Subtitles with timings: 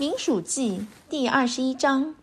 [0.00, 2.14] 民数记第二十一章，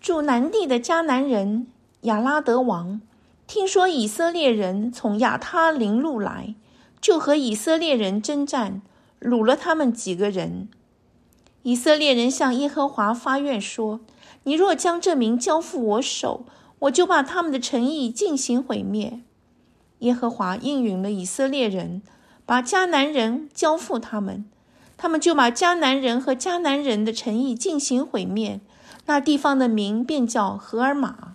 [0.00, 1.68] 住南地的迦南人
[2.00, 3.00] 亚拉德王，
[3.46, 6.56] 听说以色列人从亚他林路来，
[7.00, 8.82] 就和以色列人征战，
[9.20, 10.68] 掳了他们几个人。
[11.62, 14.00] 以色列人向耶和华发愿说
[14.42, 16.44] ：“你若将这名交付我手，
[16.80, 19.20] 我就把他们的诚意进行毁灭。”
[20.00, 22.02] 耶和华应允了以色列人，
[22.44, 24.44] 把迦南人交付他们。
[25.02, 28.60] 他们就把迦南人和迦南人的诚意进行毁灭，
[29.06, 31.34] 那地方的名便叫荷尔玛。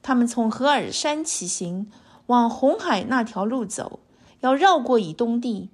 [0.00, 1.90] 他们从荷尔山起行，
[2.26, 3.98] 往红海那条路走，
[4.42, 5.70] 要绕过以东地。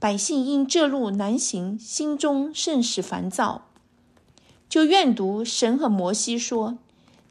[0.00, 3.66] 百姓因这路难行，心中甚是烦躁，
[4.70, 6.78] 就怨读神和摩西说：“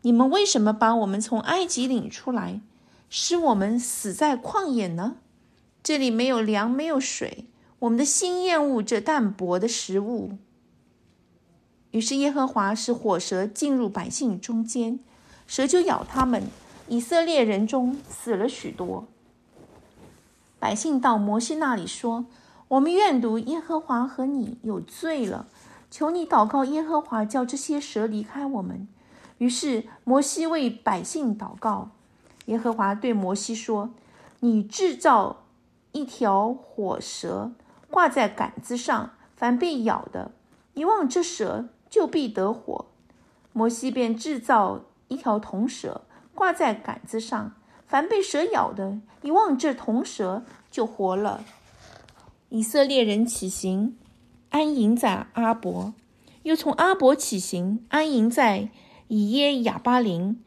[0.04, 2.62] 你们为什么把我们从埃及领出来，
[3.10, 5.16] 使我们死在旷野呢？
[5.82, 7.48] 这里没有粮，没有水。”
[7.84, 10.38] 我们的心厌恶这淡薄的食物。
[11.92, 15.00] 于是耶和华使火蛇进入百姓中间，
[15.46, 16.44] 蛇就咬他们。
[16.88, 19.06] 以色列人中死了许多。
[20.60, 22.26] 百姓到摩西那里说
[22.70, 25.48] ：“我们愿读耶和华和你有罪了，
[25.92, 28.88] 求你祷告耶和华，叫这些蛇离开我们。”
[29.40, 31.92] 于是摩西为百姓祷告。
[32.46, 33.90] 耶和华对摩西说
[34.40, 35.44] ：“你制造
[35.92, 37.52] 一条火蛇。”
[37.94, 40.32] 挂在杆子上，凡被咬的，
[40.74, 42.88] 一望这蛇就必得活。
[43.52, 46.02] 摩西便制造一条铜蛇，
[46.34, 47.54] 挂在杆子上，
[47.86, 51.46] 凡被蛇咬的，一望这铜蛇就活了。
[52.50, 53.96] 以色列人起行，
[54.50, 55.94] 安营在阿伯，
[56.42, 58.70] 又从阿伯起行，安营在
[59.08, 60.44] 以耶亚巴林，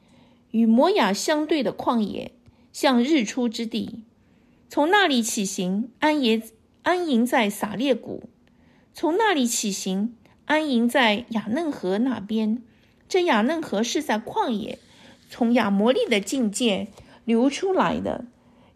[0.50, 2.32] 与摩亚相对的旷野，
[2.72, 4.02] 向日出之地。
[4.68, 6.42] 从那里起行，安耶。
[6.86, 8.28] 安营在撒列谷，
[8.94, 10.14] 从那里起行，
[10.44, 12.62] 安营在雅嫩河那边。
[13.08, 14.78] 这雅嫩河是在旷野，
[15.28, 16.86] 从亚摩利的境界
[17.24, 18.26] 流出来的。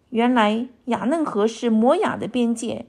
[0.09, 2.87] 原来雅嫩河是摩亚的边界，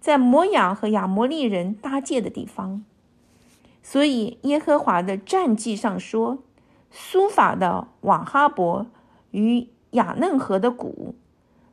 [0.00, 2.84] 在摩亚和亚摩利人搭界的地方。
[3.80, 6.42] 所以耶和华的战记上说
[6.90, 8.88] ：“苏法的瓦哈伯
[9.30, 11.14] 与雅嫩河的谷，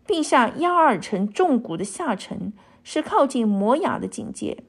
[0.06, 4.64] 并向亚尔城重谷的下城。”是靠近摩雅的境界。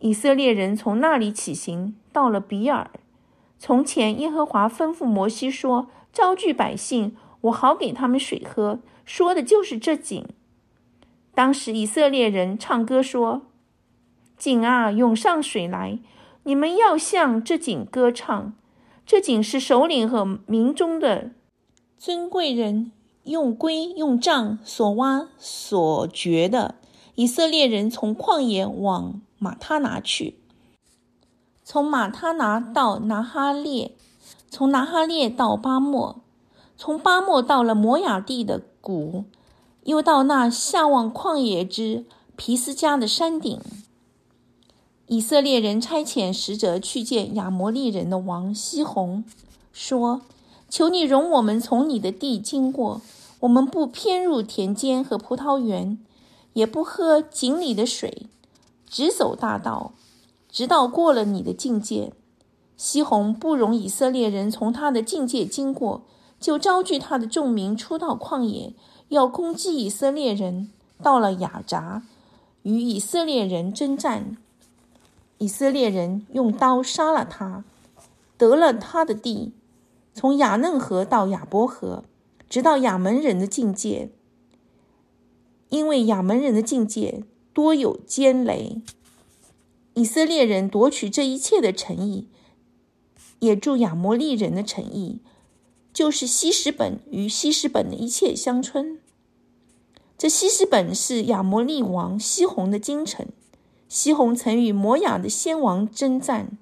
[0.00, 2.90] 以色列人从那里起行，到了比尔。
[3.58, 10.26] 从前耶和华吩咐摩西说：“招聚百姓，我好给他们水喝。”说的就是这井。
[11.34, 13.42] 当时以色列人唱歌说
[14.36, 15.98] ：“井啊，涌上水来！
[16.42, 18.52] 你们要向这井歌唱。
[19.06, 21.30] 这井是首领和民中的
[21.96, 22.92] 尊贵人
[23.24, 26.74] 用龟用杖所挖所掘的。”
[27.16, 30.36] 以色列人从旷野往马他拿去，
[31.62, 33.92] 从马他拿到拿哈列，
[34.50, 36.20] 从拿哈列到巴莫，
[36.76, 39.24] 从巴莫到了摩雅地的谷，
[39.84, 42.04] 又到那下望旷野之
[42.34, 43.60] 皮斯加的山顶。
[45.06, 49.22] 以色列人差遣使者去见亚摩利人的王西宏，
[49.72, 50.22] 说
[50.68, 53.00] ：“求你容我们从你的地经过，
[53.40, 55.98] 我们不偏入田间和葡萄园。”
[56.54, 58.26] 也不喝井里的水，
[58.88, 59.92] 直走大道，
[60.48, 62.12] 直到过了你的境界。
[62.76, 66.02] 西宏不容以色列人从他的境界经过，
[66.40, 68.72] 就招聚他的众民出到旷野，
[69.10, 70.70] 要攻击以色列人。
[71.02, 72.04] 到了雅扎，
[72.62, 74.38] 与以色列人征战，
[75.38, 77.64] 以色列人用刀杀了他，
[78.38, 79.52] 得了他的地，
[80.14, 82.04] 从雅嫩河到雅伯河，
[82.48, 84.12] 直到亚门人的境界。
[85.74, 88.80] 因为亚门人的境界多有奸雷，
[89.94, 92.28] 以色列人夺取这一切的诚意，
[93.40, 95.18] 也助亚摩利人的诚意，
[95.92, 99.00] 就是西什本与西什本的一切乡村。
[100.16, 103.26] 这西什本是亚摩利王西宏的京城，
[103.88, 106.56] 西宏曾与摩亚的先王征战，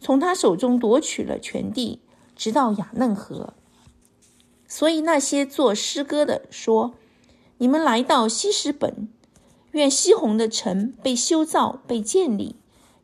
[0.00, 2.00] 从他手中夺取了全地，
[2.34, 3.54] 直到雅嫩河。
[4.66, 6.94] 所以那些做诗歌的说。
[7.58, 9.08] 你们来到西什本，
[9.70, 12.56] 愿西红的城被修造、被建立，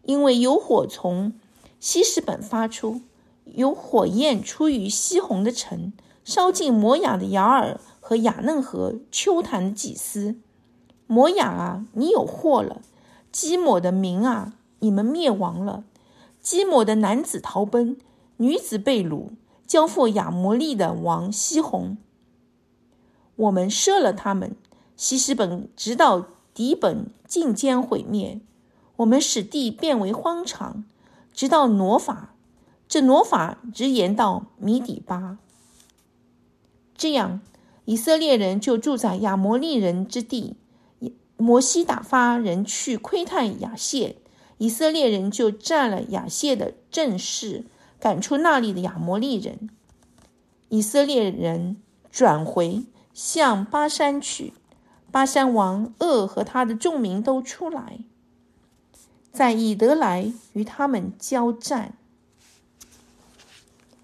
[0.03, 1.33] 因为有火从
[1.81, 3.01] 西什本发出，
[3.47, 10.37] 有火焰出于西红的城，烧尽摩雅的雅尔和雅嫩河秋坛的祭司。
[11.07, 12.83] 摩雅啊，你有祸了！
[13.31, 15.85] 基抹的民啊，你们灭亡了！
[16.43, 17.97] 基抹的男子逃奔，
[18.37, 19.29] 女子被掳，
[19.67, 21.97] 交付亚摩利的王西红。
[23.37, 24.57] 我们射了他们，
[24.97, 28.41] 西施本直到底本尽将毁灭。
[28.97, 30.85] 我们使地变为荒场，
[31.33, 32.35] 直到挪法。
[32.89, 35.39] 这挪法直延到米底巴。
[36.95, 37.41] 这样，
[37.87, 40.57] 以色列人就住在亚摩利人之地。
[41.39, 44.17] 摩西打发人去窥探亚谢，
[44.59, 47.65] 以色列人就占了亚谢的阵势，
[47.99, 49.71] 赶出那里的亚摩利人。
[50.69, 51.79] 以色列人
[52.11, 52.83] 转回
[53.13, 54.53] 向巴山去，
[55.11, 58.01] 巴山王鄂和他的众民都出来，
[59.33, 61.95] 在以德来与他们交战。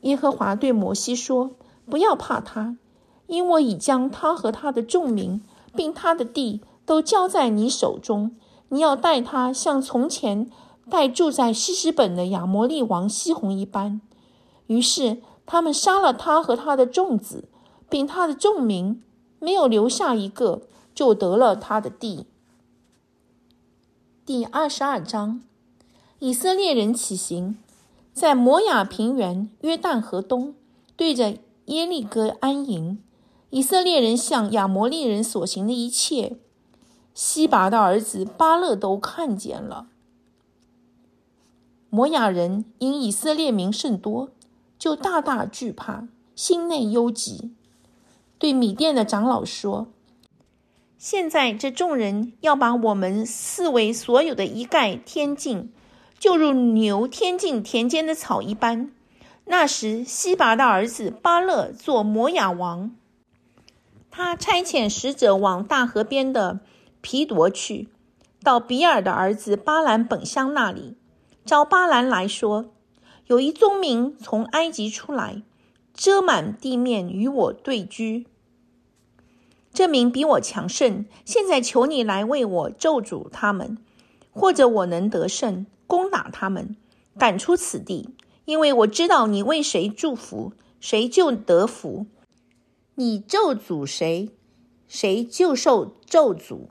[0.02, 1.50] 耶和华对摩西说
[1.88, 2.76] ：“不要怕他，
[3.26, 5.42] 因我已将他和他的众民，
[5.74, 8.34] 并他的地。”都交在你手中，
[8.70, 10.50] 你要待他像从前
[10.88, 14.00] 待住在西什本的亚摩利王西宏一般。
[14.68, 17.44] 于是他们杀了他和他的众子，
[17.88, 19.02] 并他的众民，
[19.38, 20.62] 没有留下一个，
[20.94, 22.26] 就得了他的地。
[24.26, 25.40] 第二十二章，
[26.18, 27.56] 以色列人起行，
[28.12, 30.54] 在摩亚平原约旦河东，
[30.96, 33.02] 对着耶利哥安营。
[33.50, 36.36] 以色列人向亚摩利人所行的一切。
[37.14, 39.88] 西拔的儿子巴勒都看见了。
[41.88, 44.28] 摩亚人因以色列民甚多，
[44.78, 46.06] 就大大惧怕，
[46.36, 47.52] 心内忧急，
[48.38, 49.88] 对米店的长老说
[50.96, 55.72] ：“现在这众人要把我们四围所有的一概添尽，
[56.18, 58.90] 就如牛添尽田间的草一般。”
[59.50, 62.90] 那时，西拔的儿子巴勒做摩亚王，
[64.10, 66.60] 他差遣使者往大河边的。
[67.00, 67.88] 皮夺去，
[68.42, 70.96] 到比尔的儿子巴兰本乡那里，
[71.44, 72.72] 召巴兰来说
[73.28, 75.42] ：“有一宗民从埃及出来，
[75.98, 78.28] 遮满地面与我对居。
[79.72, 83.76] 这名比我强盛，现在求你来为我咒诅他们，
[84.30, 86.76] 或者我能得胜，攻打他们，
[87.18, 88.10] 赶出此地。
[88.44, 92.06] 因为我知道你为谁祝福，谁就得福；
[92.94, 94.30] 你咒诅谁，
[94.86, 96.68] 谁就受咒诅。”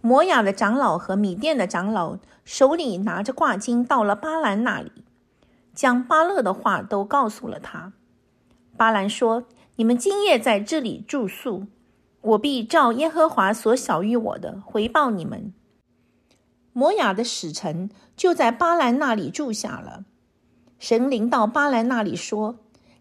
[0.00, 4.92] 摩亚的长老和米店的长老手里拿着挂金，到了巴兰那里，
[5.74, 7.92] 将巴勒的话都告诉了他。
[8.76, 9.44] 巴兰说
[9.76, 11.66] ：“你们今夜在这里住宿，
[12.20, 15.52] 我必照耶和华所晓谕我的回报你们。”
[16.72, 20.04] 摩亚的使臣就在巴兰那里住下了。
[20.78, 22.56] 神灵到巴兰那里说：“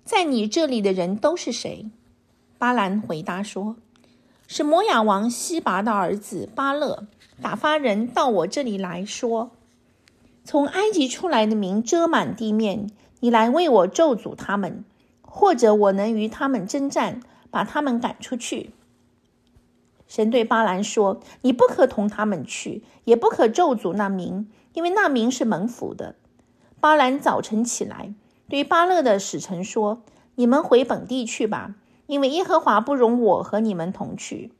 [0.06, 1.90] 在你这里的人都是谁？”
[2.60, 3.76] 巴兰回答说。
[4.46, 7.08] 是摩亚王西拔的儿子巴勒
[7.42, 9.52] 打发人到我这里来说
[10.44, 12.92] ：“从埃及出来的民遮满地面，
[13.22, 14.84] 你来为我咒诅他们，
[15.36, 17.20] 或者我能与他们征战，
[17.50, 18.70] 把他们赶出去。”
[20.08, 26.16] 神对巴兰说：“你不可同他们去，也不可咒诅那民，因为那民是蒙福的。”
[26.80, 28.14] 巴兰早晨起来，
[28.48, 30.04] 对巴勒的使臣说
[30.36, 31.74] ：“你们回本地去吧。”
[32.06, 34.52] 因为耶和华不容我和你们同去，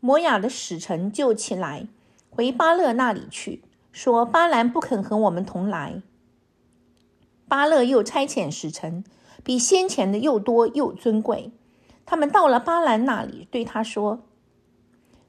[0.00, 1.86] 摩亚的使臣就起来
[2.28, 3.62] 回巴勒那里去，
[3.92, 6.02] 说巴兰不肯和我们同来。
[7.46, 9.04] 巴勒又差遣使臣，
[9.44, 11.52] 比先前的又多又尊贵。
[12.04, 14.24] 他们到了巴兰那里，对他说：“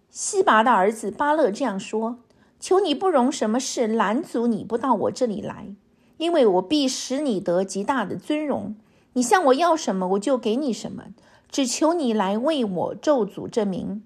[0.10, 2.18] 西拔的儿子巴勒这样说：
[2.60, 5.76] 求你不容什么事拦阻你不到我这里来，
[6.18, 8.76] 因为我必使你得极大的尊荣。”
[9.18, 11.06] 你向我要什么，我就给你什么，
[11.50, 14.04] 只求你来为我咒诅这名。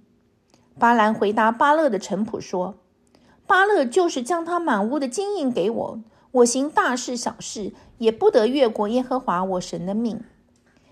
[0.77, 2.75] 巴兰回答巴勒的臣仆说
[3.47, 5.99] ：“巴勒就是将他满屋的金银给我，
[6.31, 10.21] 我行大事小事也不得越过耶和华我神的命。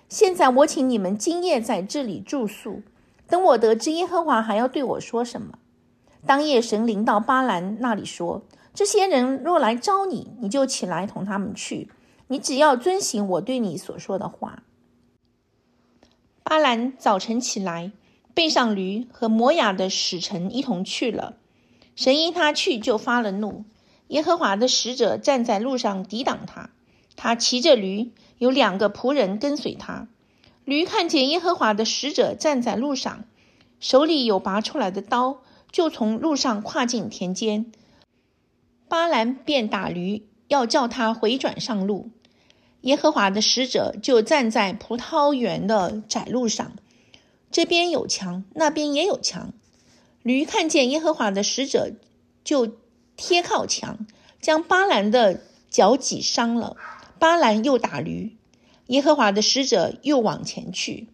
[0.09, 2.81] 现在我请你们今夜在这里住宿，
[3.27, 5.59] 等我得知耶和华还要对我说什么。
[6.25, 11.89] 当夜神临到巴兰那里说：这些人若来招你，你就起来同他们去。”
[12.29, 14.63] 你只要遵行我对你所说的话。
[16.43, 17.93] 巴兰早晨起来，
[18.33, 21.37] 背上驴，和摩雅的使臣一同去了。
[21.95, 23.63] 神因他去就发了怒，
[24.07, 26.69] 耶和华的使者站在路上抵挡他。
[27.15, 30.07] 他骑着驴，有两个仆人跟随他。
[30.65, 33.25] 驴看见耶和华的使者站在路上，
[33.79, 35.39] 手里有拔出来的刀，
[35.71, 37.71] 就从路上跨进田间。
[38.87, 42.11] 巴兰便打驴，要叫他回转上路。
[42.81, 46.73] 耶和华的使者就站在葡萄园的窄路上，
[47.49, 49.51] 这边有墙，那边也有墙。
[50.21, 51.93] 驴看见耶和华的使者，
[52.43, 52.77] 就
[53.17, 54.07] 贴靠墙，
[54.39, 56.77] 将巴兰的脚挤伤了。
[57.19, 58.37] 巴兰又打驴，
[58.85, 61.07] 耶和华的使者又往前去，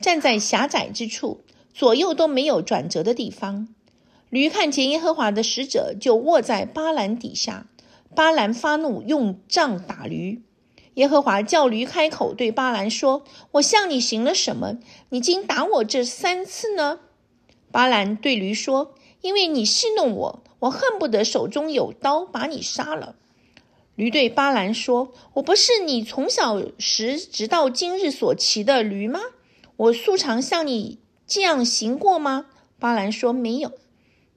[0.00, 1.42] 站在狭窄之处，
[1.74, 3.68] 左右都没有转折的地方。
[4.30, 7.66] 驴看见耶和华的使者，就卧在巴兰底下。
[8.14, 10.42] 巴兰发怒，用杖打驴。
[10.94, 13.22] 耶和华叫驴开口，对巴兰说
[13.52, 14.78] ：“我向你行了什么？
[15.10, 17.00] 你竟打我这三次呢？”
[17.70, 23.16] 巴兰对驴说：“因为你戏弄我，我恨不得手中有刀把你杀了。”
[23.96, 29.20] 驴对巴兰说：“我不是你从小时直到今日所骑的驴吗？
[29.76, 32.46] 我素常向你这样行过吗？”
[32.78, 33.72] 巴兰说：“没有。”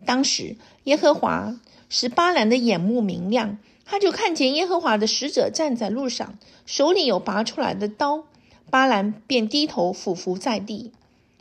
[0.05, 1.59] 当时耶和华
[1.89, 3.57] 使巴兰的眼目明亮。
[3.83, 8.23] 他就看见耶和华的使者站在路上，手里有拔出来的刀。
[8.69, 10.93] 巴兰便低头俯伏在地。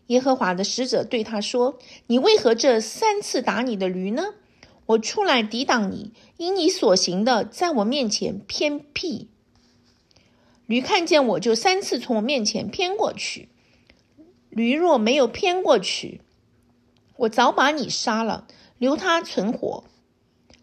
[0.09, 4.35] 耶和华的使者对他说：“你为何这三次打你的驴呢？
[4.90, 9.28] 我出来抵挡你，因你所行的在我面前偏僻。
[10.66, 13.50] 驴看见我就三次从我面前偏过去。
[14.49, 16.23] 驴若没有偏过去，
[17.16, 19.85] 我早把你杀了，留他存活。”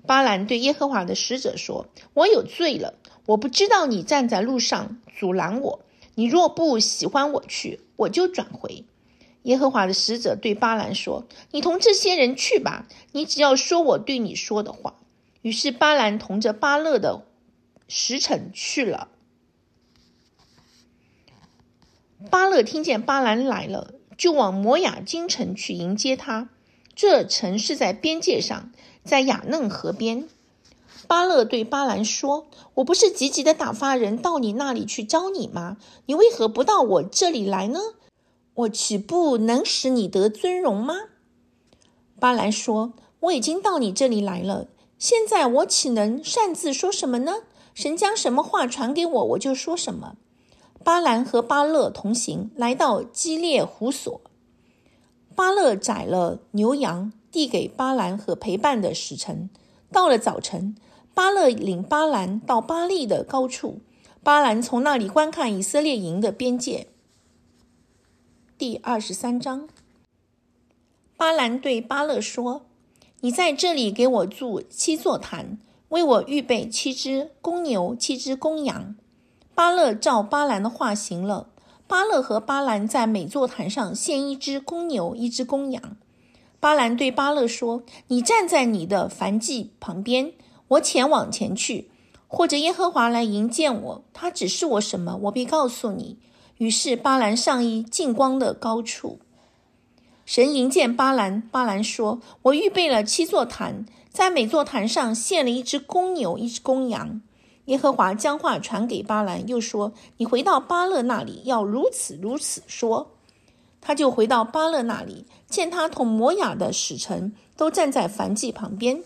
[0.06, 2.96] 巴兰对耶和华的使者说：“我有罪了，
[3.28, 5.86] 我不知道你站在路上阻拦我。
[6.16, 8.84] 你若不喜欢我去，我就转回。”
[9.48, 14.96] 耶和华的使者对巴兰说：“你同这些人去吧，你只要说我对你说的话。”
[15.42, 17.24] 于是巴兰同着巴勒的
[17.88, 19.08] 使臣去了。
[22.30, 26.50] 巴勒听见巴兰来了，就往摩雅京城去迎接他。
[26.94, 28.72] 这城是在边界上。
[29.06, 30.28] 在雅嫩河边，
[31.08, 35.78] 巴勒对巴兰说：“我不是急急的打发人到你那里去招你吗？
[36.08, 37.80] 你为何不到我这里来呢？
[38.58, 40.96] 我岂不能使你得尊荣吗？”
[42.20, 44.68] 巴兰说：“我已经到你这里来了，
[45.00, 47.38] 现在我岂能擅自说什么呢？
[47.74, 50.16] 神将什么话传给我，我就说什么。”
[50.84, 54.22] 巴兰和巴勒同行，来到基列湖所，
[55.36, 57.12] 巴勒宰了牛羊。
[57.30, 59.50] 递给巴兰和陪伴的使臣。
[59.92, 60.76] 到了早晨，
[61.14, 63.82] 巴勒领巴兰到巴利的高处，
[64.24, 66.88] 巴兰从那里观看以色列营的边界。
[68.58, 69.70] 第二十三章，
[71.16, 72.66] 巴兰对巴勒说
[73.22, 75.60] ：“你在这里给我筑七座坛，
[75.90, 78.96] 为我预备七只公牛、七只公羊。”
[79.54, 81.50] 巴勒照巴兰的话行了。
[81.86, 85.96] 巴勒和巴兰在每座坛上献一只公牛、一只公羊。
[86.60, 90.34] 巴兰对巴勒说：“你站在你的燔祭旁边，
[90.70, 91.92] 我前往前去，
[92.28, 96.18] 或者耶和华来迎接我，他指示我什么，我必告诉你。”
[96.58, 99.20] 于是巴兰上衣近光的高处，
[100.26, 101.40] 神迎见巴兰。
[101.52, 107.22] 巴兰说：“我预备了七座坛，在每座坛上献了一只公牛，一只公羊。”
[107.66, 113.12] 耶和华将话传给巴兰，又说：“你回到巴勒那里，要如此如此说。”
[113.80, 115.26] 他就回到巴勒那里。
[115.48, 119.02] 见他同摩雅的使臣都站在燔祭旁边，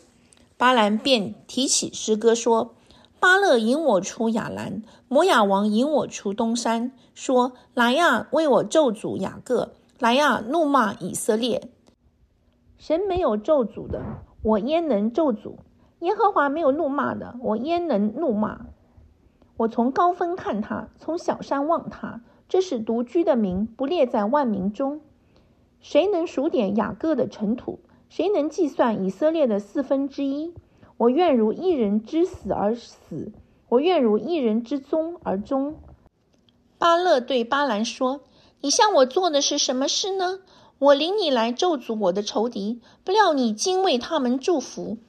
[0.58, 2.74] 巴兰便提起诗歌说
[3.22, 11.70] ：“巴勒引我出雅兰，摩雅王引我出东山，说：来呀，为我咒诅雅各；来呀，怒骂以色列。
[12.80, 14.02] 神没有咒诅的，
[14.42, 15.58] 我焉能咒诅？
[16.00, 18.62] 耶和华没有怒骂的，我焉能怒骂？
[19.56, 25.00] 我从高峰看他，从小山望他，这是独居的民，不列在万民中。”
[25.80, 27.78] 谁能数点雅各的尘土？
[28.10, 30.56] 谁能计算以色列的四分之一？
[31.02, 33.32] 我愿如一人之死而死，
[33.70, 35.80] 我愿如一人之终而终。
[36.78, 38.22] 巴勒对巴兰说
[38.62, 40.42] ：“你向我做的是什么事呢？
[40.78, 45.00] 我领你来咒诅我的仇敌，不料你竟为他们祝福。”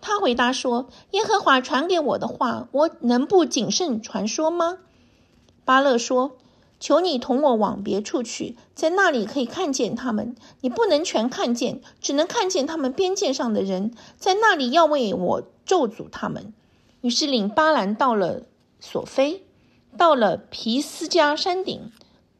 [0.00, 4.78] 他回答说：“耶和华传给我的话，我能不谨慎传说吗？”
[5.66, 6.36] 巴勒说。
[6.80, 10.34] 求你同我往别处去，在那里可以看见他们。
[10.62, 16.54] 你不能全看见，只能看见他们边界上的人，在那里要为我咒诅他们。
[17.02, 18.42] 于是领巴兰到了
[18.80, 19.44] 索菲，
[19.96, 21.92] 到了皮斯加山顶，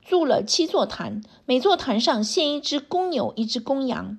[0.02, 4.18] 筑了七座坛，每座坛上献一只公牛，一只公羊。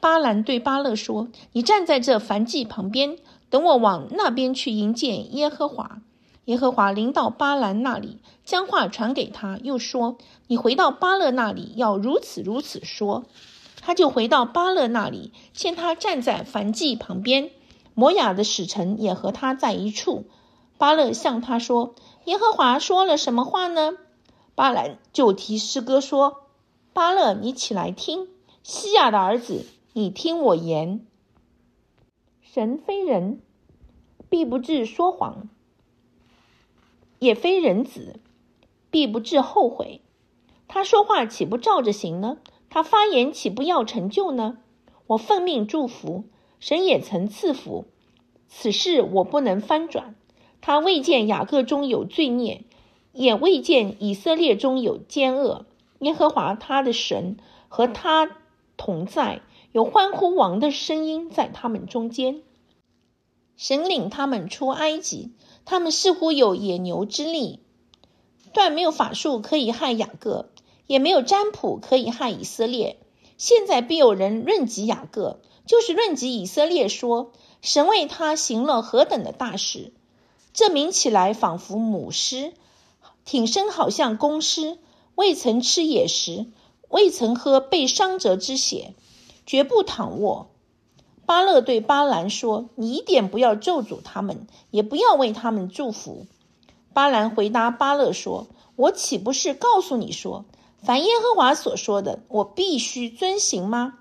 [0.00, 3.18] 巴兰对巴勒说：“你站在这燔祭旁边，
[3.50, 6.02] 等我往那边去迎接耶和华。”
[6.48, 10.16] 耶和华临到巴兰那里，将话传给他，又说
[10.48, 13.26] ：“你回到巴勒那里，要如此如此说。”
[13.82, 17.50] 他就回到巴勒那里，见他站在燔祭旁边，
[17.92, 20.24] 摩雅的使臣也和他在一处。
[20.78, 23.92] 巴勒向他说：“耶和华说了什么话呢？”
[24.56, 26.44] 巴兰就提诗歌说
[26.94, 28.26] ：“巴勒，你起来听，
[28.62, 31.04] 西亚的儿子，你听我言。
[32.40, 33.42] 神非人，
[34.30, 35.50] 必不至说谎。”
[37.18, 38.20] 也非人子，
[38.90, 40.00] 必不至后悔。
[40.66, 42.38] 他说话岂不照着行呢？
[42.70, 44.58] 他发言岂不要成就呢？
[45.06, 46.24] 我奉命祝福，
[46.60, 47.86] 神也曾赐福。
[48.46, 50.14] 此事我不能翻转。
[50.60, 52.64] 他未见雅各中有罪孽，
[53.12, 55.66] 也未见以色列中有奸恶。
[56.00, 57.36] 耶和华他的神
[57.68, 58.30] 和他
[58.76, 59.40] 同在，
[59.72, 62.42] 有欢呼王的声音在他们中间。
[63.56, 65.32] 神领他们出埃及，
[65.70, 67.60] 他们似乎有野牛之力，
[68.54, 70.48] 断没有法术可以害雅各，
[70.86, 72.98] 也没有占卜可以害以色列。
[73.36, 79.92] 现在必有人论及雅各，就是论及以色列，说神为他行了何等的大事。
[80.54, 82.54] 这名起来仿佛母狮，
[83.26, 84.78] 挺身好像公狮，
[85.16, 86.46] 未曾吃野食，
[86.88, 88.94] 未曾喝被伤者之血，
[89.44, 90.48] 绝不躺卧。
[91.28, 96.24] 巴勒对巴兰说：“你一点不要咒诅他们，也不要为他们祝福。”
[96.94, 100.46] 巴兰回答巴勒说：“我岂不是告诉你说，
[100.82, 103.98] 凡耶和华所说的，我必须遵行吗？”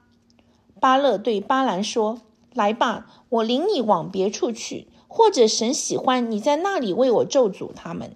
[0.80, 2.22] 巴勒对巴兰说
[2.56, 8.16] ：“来吧，我领你往别处去。”或者神喜欢你在那里为我咒诅他们，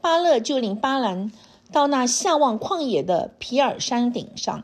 [0.00, 1.32] 巴勒就领巴兰
[1.72, 4.62] 到那下望旷野的皮尔山顶上。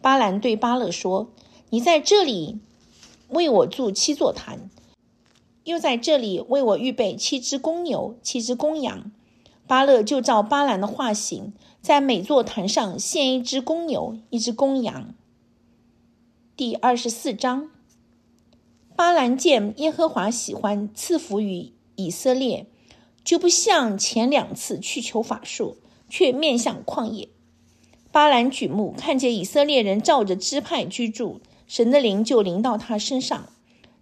[0.00, 1.28] 巴兰对巴勒说
[1.70, 2.58] ：“你在这里
[3.28, 4.70] 为我筑七座坛，
[5.64, 9.12] 又在这里为我预备七只公牛、七只公羊。”
[9.68, 15.14] 巴勒就照巴兰的话行，在每座坛上献一只公牛、一只公羊。
[16.56, 17.68] 第二十四章。
[18.96, 22.66] 巴兰见耶和华喜欢赐福于以色列，
[23.22, 25.76] 就不像前两次去求法术，
[26.08, 27.28] 却面向旷野。
[28.10, 33.50] 巴兰举目看见以色列人照着支派居住，神的灵就临到他身上，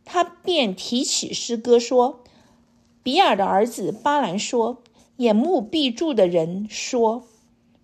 [0.04, 2.22] 他便提起诗歌说
[3.02, 4.82] ：“比尔的儿子巴兰说，
[5.16, 7.26] 眼目闭住的人说，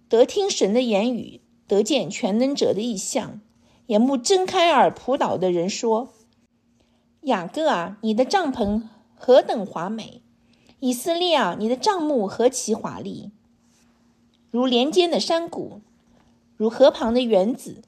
[0.09, 3.41] 得听神的言语，得见全能者的意象；
[3.87, 6.15] 眼目睁开而扑倒的人说。”
[7.23, 8.83] 雅各啊，你的帐篷
[9.15, 10.23] 何等华美！
[10.81, 13.31] 以色列啊，你的帐幕何其华丽！
[14.51, 15.81] 如连间的山谷，
[16.57, 17.83] 如河旁的园子，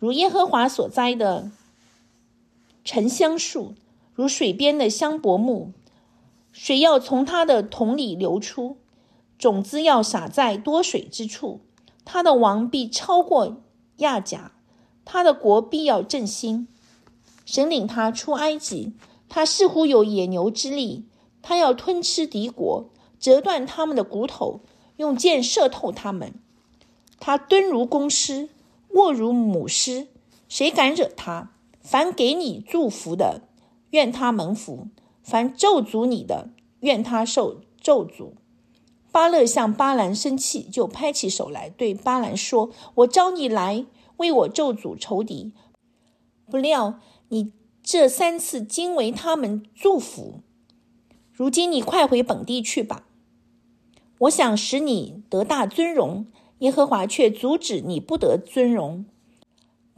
[0.00, 1.50] 如耶和华所栽的
[2.84, 3.74] 沉香树，
[4.14, 5.72] 如水边的香柏木。
[6.52, 8.78] 水要从它的桶里流出，
[9.38, 11.60] 种子要撒在多水之处。
[12.04, 13.58] 他的王必超过
[13.98, 14.52] 亚甲，
[15.04, 16.66] 他的国必要振兴。
[17.44, 18.94] 神领他出埃及，
[19.28, 21.04] 他似乎有野牛之力。
[21.42, 24.60] 他要吞吃敌国，折断他们的骨头，
[24.96, 26.34] 用箭射透他们。
[27.18, 28.48] 他蹲如公狮，
[28.94, 30.08] 卧如母狮。
[30.48, 31.52] 谁敢惹他？
[31.80, 33.42] 凡给你祝福的，
[33.90, 34.88] 愿他蒙福；
[35.22, 36.50] 凡咒诅你的，
[36.80, 38.32] 愿他受咒诅。
[39.12, 43.86] 巴勒向巴兰生气，就拍起手来，对巴兰说：“我招你来
[44.18, 45.52] 为我咒诅仇敌，
[46.48, 47.00] 不料。”
[47.32, 50.40] 你这三次经为他们祝福，
[51.32, 53.06] 如今你快回本地去吧。
[54.18, 56.26] 我想使你得大尊荣，
[56.60, 59.04] 耶和华却阻止你不得尊荣。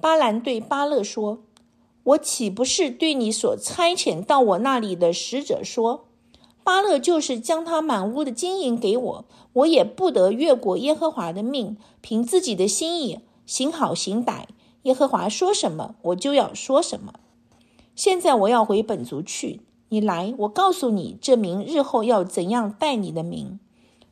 [0.01, 1.44] 巴兰对巴勒说
[2.03, 6.07] ：“我岂不是对你所差遣到我那里的使者说，
[6.64, 14.44] 巴勒就是将他满屋的金银给我，我也不得越过耶和华的命，凭自己的心意行好行歹。
[14.83, 17.14] 耶和华说什么，我就要说什么。”
[17.94, 23.61] 现在我要回本族去，你来，我告诉你，这名日后要怎样带你的名。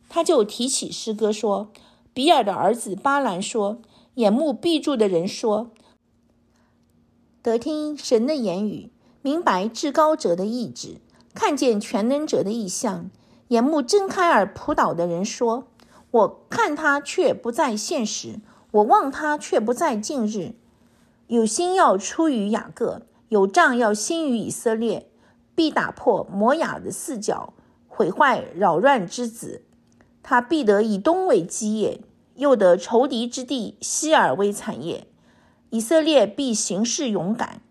[0.08, 1.70] 他就提起诗歌说
[2.12, 3.81] ：“比尔的儿子巴兰说，
[4.14, 5.70] 眼目闭住的人说，
[7.42, 8.90] 得听神的言语，
[9.23, 10.96] 明白至高者的意志，
[11.35, 13.11] 看见全能者的意象。
[13.49, 15.68] 眼目睁开而扑倒的人说，
[16.11, 18.40] 我看他却不在现实，
[18.73, 20.55] 我望他却不在近日。
[21.27, 25.09] 有心要出于雅各。”有仗要兴于以色列，
[25.55, 27.55] 必打破摩雅的四角，
[27.87, 29.62] 毁坏扰乱之子。
[30.22, 32.00] 他必得以东为基业，
[32.35, 35.06] 又得仇敌之地西尔为产业。
[35.70, 37.62] 以色列必行事勇敢。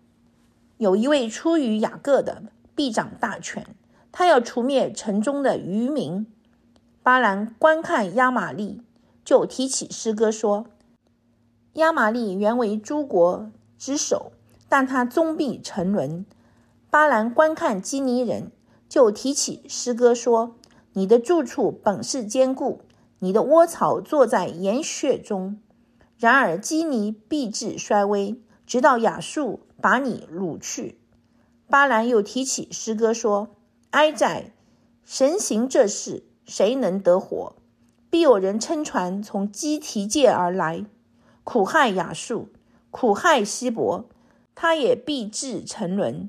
[0.78, 2.42] 有一位出于雅各的，
[2.74, 3.66] 必掌大权。
[4.12, 6.26] 他要除灭城中的渔民。
[7.02, 8.82] 巴兰观看亚玛利，
[9.24, 10.66] 就提起诗歌说：
[11.74, 14.32] 亚玛利原为诸国之首。
[14.72, 16.24] 但他终必沉沦。
[16.90, 18.52] 巴兰观看基尼人，
[18.88, 20.54] 就提起诗歌说
[20.92, 22.82] ：“你的住处本是坚固，
[23.20, 25.60] 你的窝巢坐在岩穴中。
[26.18, 30.98] 然而基尼必至衰微，直到亚述把你掳去。”
[31.68, 33.56] 巴兰又提起诗歌说
[33.90, 34.52] ：“哀哉！
[35.04, 37.54] 神行这事，谁能得活？
[38.10, 40.84] 必有人撑船从基提界而来，
[41.44, 42.48] 苦害亚述。”
[42.92, 44.08] 苦害希伯，
[44.56, 46.28] 他也必至沉沦。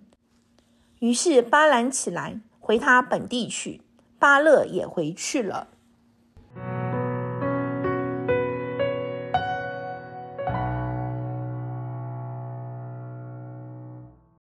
[1.00, 3.82] 于是巴兰起来，回他本地去，
[4.22, 5.68] 巴勒也回去了。